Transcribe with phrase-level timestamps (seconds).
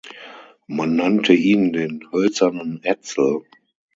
[0.65, 3.43] Man nannte ihn den "hölzernen Etzel".